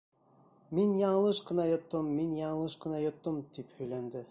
[0.77, 4.19] «Мин яңылыш ҡына йоттом, мин яңылыш ҡына йоттом», -тип һөйләнде.